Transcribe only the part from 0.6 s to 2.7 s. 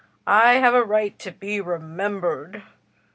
a right to be remembered."